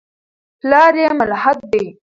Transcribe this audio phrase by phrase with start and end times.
[0.59, 1.85] پلار یې ملحد دی.